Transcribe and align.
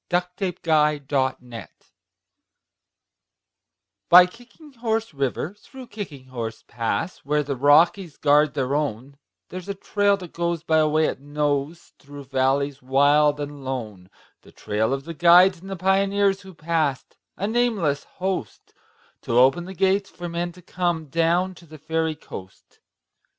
SONG 0.09 0.23
OF 0.23 0.29
THE 0.35 0.51
KICKING 0.51 1.07
HORSE 1.07 1.69
By 4.09 4.25
Kicking 4.25 4.73
Horse 4.73 5.13
River, 5.13 5.53
through 5.53 5.85
Kicking 5.89 6.25
Horse 6.25 6.63
Pass, 6.67 7.19
Where 7.19 7.43
the 7.43 7.55
Rockies 7.55 8.17
guard 8.17 8.55
their 8.55 8.73
own, 8.73 9.17
There's 9.49 9.69
a 9.69 9.75
trail 9.75 10.17
that 10.17 10.33
goes 10.33 10.63
by 10.63 10.79
a 10.79 10.87
way 10.87 11.05
it 11.05 11.19
knows 11.19 11.93
Through 11.99 12.23
valleys 12.23 12.81
wild 12.81 13.39
and 13.39 13.63
lone,— 13.63 14.09
The 14.41 14.51
trail 14.51 14.91
of 14.91 15.03
the 15.05 15.13
guides 15.13 15.61
and 15.61 15.69
the 15.69 15.75
pioneers 15.75 16.41
Who 16.41 16.55
passed—a 16.55 17.45
nameless 17.45 18.05
host— 18.05 18.73
To 19.21 19.37
open 19.37 19.65
the 19.65 19.75
gates 19.75 20.09
for 20.09 20.27
men 20.27 20.51
to 20.53 20.63
come 20.63 21.09
Down 21.09 21.53
to 21.53 21.67
the 21.67 21.77
Fairy 21.77 22.15
Coast. 22.15 22.79